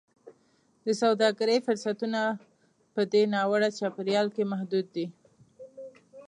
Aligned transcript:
د 0.85 0.87
سوداګرۍ 1.01 1.57
فرصتونه 1.67 2.21
په 2.93 3.01
دې 3.11 3.23
ناوړه 3.33 3.69
چاپېریال 3.79 4.27
کې 4.35 4.43
محدود 4.51 4.85
دي. 4.95 5.05